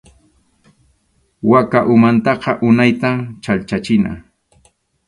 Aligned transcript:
Waka 1.49 1.79
umantaqa 1.93 2.51
unaytam 2.69 3.17
chhallchachina. 3.43 4.11